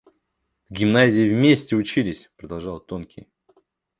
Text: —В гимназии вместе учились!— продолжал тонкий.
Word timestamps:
—В 0.69 0.73
гимназии 0.73 1.29
вместе 1.29 1.75
учились!— 1.75 2.31
продолжал 2.37 2.79
тонкий. 2.79 3.27